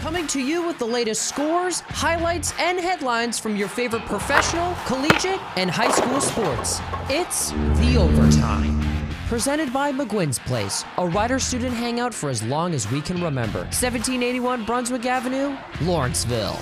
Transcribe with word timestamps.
Coming 0.00 0.26
to 0.28 0.40
you 0.40 0.66
with 0.66 0.78
the 0.78 0.86
latest 0.86 1.28
scores, 1.28 1.80
highlights, 1.80 2.54
and 2.58 2.80
headlines 2.80 3.38
from 3.38 3.56
your 3.56 3.68
favorite 3.68 4.06
professional, 4.06 4.74
collegiate, 4.86 5.38
and 5.58 5.70
high 5.70 5.90
school 5.90 6.18
sports. 6.22 6.80
It's 7.10 7.50
The 7.50 7.98
Overtime. 7.98 8.80
Presented 9.28 9.70
by 9.70 9.92
McGuinn's 9.92 10.38
Place, 10.38 10.82
a 10.96 11.06
Rider 11.06 11.38
student 11.38 11.74
hangout 11.74 12.14
for 12.14 12.30
as 12.30 12.42
long 12.42 12.72
as 12.72 12.90
we 12.90 13.02
can 13.02 13.22
remember. 13.22 13.60
1781 13.60 14.64
Brunswick 14.64 15.04
Avenue, 15.04 15.54
Lawrenceville. 15.82 16.58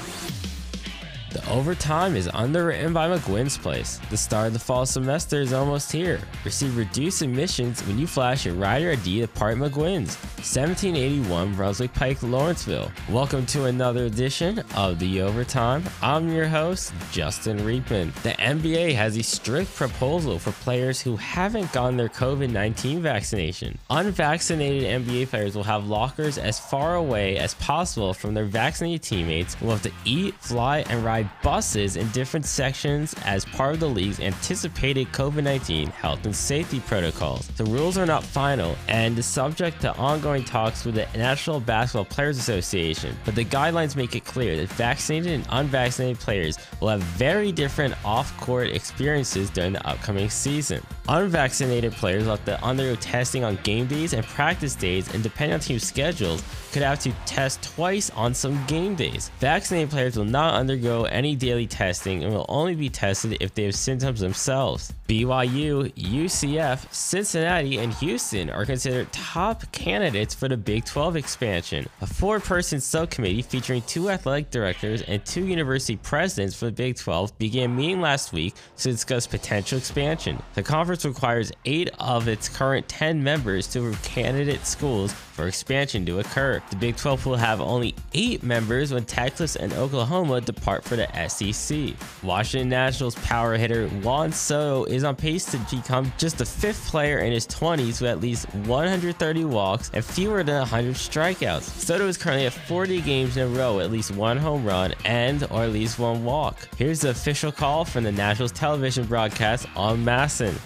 The 1.30 1.48
overtime 1.50 2.16
is 2.16 2.28
underwritten 2.34 2.92
by 2.92 3.06
McGuinn's 3.08 3.56
Place. 3.56 4.00
The 4.10 4.16
start 4.16 4.48
of 4.48 4.52
the 4.54 4.58
fall 4.58 4.86
semester 4.86 5.40
is 5.40 5.52
almost 5.52 5.92
here. 5.92 6.20
Receive 6.44 6.76
reduced 6.76 7.22
admissions 7.22 7.86
when 7.86 7.96
you 7.98 8.08
flash 8.08 8.44
your 8.44 8.54
rider 8.54 8.90
ID 8.90 9.22
at 9.22 9.34
Part 9.34 9.56
McGuinn's, 9.58 10.16
1781 10.38 11.56
Brunswick 11.56 11.92
Pike, 11.94 12.22
Lawrenceville. 12.22 12.92
Welcome 13.10 13.44
to 13.46 13.64
another 13.64 14.04
edition 14.04 14.62
of 14.76 15.00
The 15.00 15.20
Overtime. 15.20 15.82
I'm 16.00 16.30
your 16.30 16.46
host, 16.46 16.94
Justin 17.10 17.58
Riebman. 17.58 18.14
The 18.22 18.30
NBA 18.30 18.94
has 18.94 19.16
a 19.16 19.22
strict 19.24 19.74
proposal 19.74 20.38
for 20.38 20.52
players 20.52 21.00
who 21.00 21.16
haven't 21.16 21.72
gotten 21.72 21.96
their 21.96 22.08
COVID 22.08 22.52
19 22.52 23.02
vaccination. 23.02 23.76
Unvaccinated 23.90 24.84
NBA 25.04 25.26
players 25.26 25.56
will 25.56 25.64
have 25.64 25.88
lockers 25.88 26.38
as 26.38 26.60
far 26.60 26.94
away 26.94 27.36
as 27.36 27.54
possible 27.54 28.14
from 28.14 28.32
their 28.32 28.44
vaccinated 28.44 29.02
teammates 29.02 29.54
and 29.54 29.62
will 29.62 29.72
have 29.72 29.82
to 29.82 29.92
eat, 30.04 30.34
fly, 30.34 30.84
and 30.88 31.04
ride 31.04 31.28
buses 31.42 31.96
in 31.96 32.08
different 32.10 32.46
sections 32.46 33.12
as 33.24 33.44
part 33.44 33.74
of 33.74 33.80
the 33.80 33.88
league's 33.88 34.20
anticipated 34.20 35.08
COVID 35.08 35.42
19 35.42 35.88
health 35.88 36.24
and 36.24 36.36
safety 36.36 36.78
protocols. 36.78 37.48
The 37.48 37.64
rules 37.64 37.98
are 37.98 38.06
not 38.06 38.22
final 38.22 38.76
and 38.86 39.18
is 39.18 39.26
subject 39.26 39.80
to 39.80 39.92
ongoing 39.96 40.27
talks 40.36 40.84
with 40.84 40.94
the 40.96 41.06
National 41.16 41.60
Basketball 41.60 42.04
Players 42.04 42.38
Association, 42.38 43.16
but 43.24 43.34
the 43.34 43.44
guidelines 43.44 43.96
make 43.96 44.14
it 44.14 44.24
clear 44.24 44.56
that 44.56 44.68
vaccinated 44.68 45.32
and 45.32 45.46
unvaccinated 45.48 46.20
players 46.20 46.58
will 46.80 46.88
have 46.88 47.00
very 47.00 47.50
different 47.50 47.94
off 48.04 48.38
court 48.38 48.68
experiences 48.68 49.48
during 49.50 49.72
the 49.72 49.86
upcoming 49.86 50.28
season. 50.28 50.82
Unvaccinated 51.10 51.92
players 51.92 52.24
will 52.24 52.36
have 52.36 52.44
to 52.44 52.62
undergo 52.62 52.94
testing 52.96 53.42
on 53.42 53.58
game 53.62 53.86
days 53.86 54.12
and 54.12 54.22
practice 54.26 54.74
days, 54.74 55.12
and 55.14 55.22
depending 55.22 55.54
on 55.54 55.60
team 55.60 55.78
schedules, 55.78 56.42
could 56.70 56.82
have 56.82 56.98
to 57.00 57.10
test 57.24 57.62
twice 57.62 58.10
on 58.10 58.34
some 58.34 58.62
game 58.66 58.94
days. 58.94 59.30
Vaccinated 59.40 59.88
players 59.88 60.18
will 60.18 60.26
not 60.26 60.52
undergo 60.52 61.04
any 61.04 61.34
daily 61.34 61.66
testing 61.66 62.22
and 62.22 62.34
will 62.34 62.44
only 62.50 62.74
be 62.74 62.90
tested 62.90 63.38
if 63.40 63.54
they 63.54 63.64
have 63.64 63.74
symptoms 63.74 64.20
themselves. 64.20 64.92
BYU, 65.08 65.90
UCF, 65.94 66.92
Cincinnati, 66.92 67.78
and 67.78 67.94
Houston 67.94 68.50
are 68.50 68.66
considered 68.66 69.10
top 69.10 69.72
candidates 69.72 70.34
for 70.34 70.48
the 70.48 70.58
Big 70.58 70.84
12 70.84 71.16
expansion. 71.16 71.86
A 72.02 72.06
four 72.06 72.38
person 72.38 72.80
subcommittee 72.80 73.40
featuring 73.40 73.80
two 73.82 74.10
athletic 74.10 74.50
directors 74.50 75.00
and 75.00 75.24
two 75.24 75.46
university 75.46 75.96
presidents 75.96 76.54
for 76.54 76.66
the 76.66 76.72
Big 76.72 76.96
12 76.96 77.38
began 77.38 77.74
meeting 77.74 78.02
last 78.02 78.34
week 78.34 78.54
to 78.76 78.90
discuss 78.90 79.26
potential 79.26 79.78
expansion. 79.78 80.42
The 80.52 80.62
conference 80.62 80.97
requires 81.04 81.52
eight 81.64 81.90
of 81.98 82.28
its 82.28 82.48
current 82.48 82.88
10 82.88 83.22
members 83.22 83.66
to 83.68 83.92
candidate 84.02 84.64
schools 84.66 85.12
for 85.38 85.46
expansion 85.46 86.04
to 86.04 86.18
occur. 86.18 86.60
The 86.70 86.76
Big 86.76 86.96
12 86.96 87.26
will 87.26 87.36
have 87.36 87.60
only 87.60 87.94
eight 88.12 88.42
members 88.42 88.92
when 88.92 89.04
Texas 89.04 89.54
and 89.54 89.72
Oklahoma 89.74 90.40
depart 90.40 90.82
for 90.82 90.96
the 90.96 91.06
SEC. 91.28 91.94
Washington 92.24 92.68
Nationals 92.68 93.14
power 93.16 93.56
hitter 93.56 93.86
Juan 93.88 94.32
Soto 94.32 94.84
is 94.84 95.04
on 95.04 95.14
pace 95.14 95.44
to 95.52 95.58
become 95.70 96.12
just 96.18 96.38
the 96.38 96.44
fifth 96.44 96.88
player 96.88 97.20
in 97.20 97.32
his 97.32 97.46
20s 97.46 98.00
with 98.00 98.10
at 98.10 98.20
least 98.20 98.52
130 98.52 99.44
walks 99.44 99.92
and 99.94 100.04
fewer 100.04 100.42
than 100.42 100.58
100 100.58 100.96
strikeouts. 100.96 101.62
Soto 101.62 102.08
is 102.08 102.16
currently 102.16 102.46
at 102.46 102.52
40 102.52 103.00
games 103.02 103.36
in 103.36 103.44
a 103.44 103.56
row, 103.56 103.78
at 103.78 103.92
least 103.92 104.10
one 104.10 104.38
home 104.38 104.64
run 104.64 104.92
and 105.04 105.44
or 105.52 105.62
at 105.62 105.70
least 105.70 106.00
one 106.00 106.24
walk. 106.24 106.68
Here's 106.76 107.02
the 107.02 107.10
official 107.10 107.52
call 107.52 107.84
from 107.84 108.02
the 108.02 108.10
Nationals 108.10 108.50
television 108.50 109.06
broadcast 109.06 109.68
on 109.76 110.04
MASN. 110.04 110.58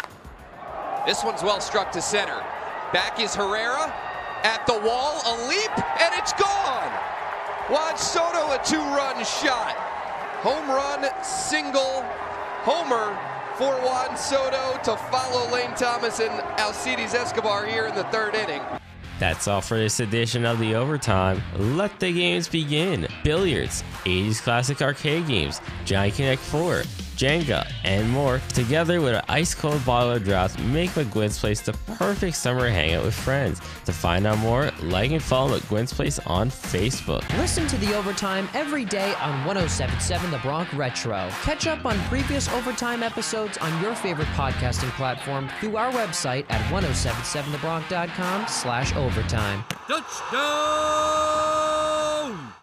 This 1.07 1.25
one's 1.25 1.43
well 1.43 1.61
struck 1.61 1.91
to 1.93 2.01
center. 2.01 2.41
Back 2.93 3.19
is 3.19 3.35
Herrera 3.35 3.93
at 4.45 4.65
the 4.67 4.79
wall, 4.79 5.21
a 5.27 5.49
leap, 5.49 5.79
and 6.01 6.15
it's 6.15 6.33
gone. 6.35 6.93
Juan 7.69 7.97
Soto, 7.97 8.53
a 8.53 8.61
two-run 8.65 9.25
shot. 9.25 9.75
Home 10.43 10.69
run, 10.69 11.09
single, 11.25 12.03
homer 12.63 13.19
for 13.57 13.75
Juan 13.85 14.17
Soto 14.17 14.79
to 14.85 14.97
follow 15.11 15.53
Lane 15.53 15.75
Thomas 15.75 16.21
and 16.21 16.41
Alcides 16.59 17.15
Escobar 17.15 17.67
here 17.67 17.87
in 17.87 17.95
the 17.95 18.05
third 18.05 18.35
inning. 18.35 18.63
That's 19.19 19.47
all 19.47 19.61
for 19.61 19.77
this 19.77 20.01
edition 20.01 20.45
of 20.45 20.59
the 20.59 20.75
Overtime. 20.75 21.43
Let 21.57 21.99
the 22.01 22.13
games 22.13 22.49
begin. 22.49 23.07
Billiards, 23.25 23.83
80s 24.05 24.41
classic 24.41 24.83
arcade 24.83 25.27
games, 25.27 25.61
Giant 25.85 26.15
Connect 26.15 26.43
4, 26.43 26.83
Jenga, 27.17 27.71
and 27.85 28.09
more, 28.11 28.41
together 28.51 29.01
with 29.01 29.15
an 29.15 29.23
ice 29.29 29.55
cold 29.55 29.85
bottle 29.85 30.13
of 30.13 30.25
draft, 30.25 30.59
make 30.61 30.91
McGuinn's 30.91 31.39
Place 31.39 31.61
the 31.61 31.73
perfect 31.97 32.37
summer 32.37 32.69
hangout 32.69 33.05
with 33.05 33.15
friends. 33.15 33.61
To 33.85 33.93
find 33.93 34.27
out 34.27 34.39
more, 34.39 34.71
like 34.83 35.11
and 35.11 35.23
follow 35.23 35.59
McGuinn's 35.59 35.93
Place 35.93 36.19
on 36.21 36.51
Facebook. 36.51 37.23
Listen 37.39 37.67
to 37.69 37.77
the 37.79 37.95
overtime 37.97 38.49
every 38.55 38.85
day 38.85 39.15
on 39.21 39.45
1077 39.45 40.31
The 40.31 40.39
Bronc 40.39 40.73
Retro. 40.75 41.29
Catch 41.43 41.67
up 41.67 41.85
on 41.85 41.99
previous 42.09 42.49
overtime 42.51 43.03
episodes 43.03 43.59
on 43.59 43.83
your 43.83 43.95
favorite 43.95 44.29
podcasting 44.29 44.91
platform 44.91 45.49
through 45.61 45.77
our 45.77 45.93
website 45.93 46.47
at 46.51 46.61
1077thebronc.com 46.73 48.47
slash 48.49 48.95
overtime. 48.97 49.65
Touchdown! 49.89 51.82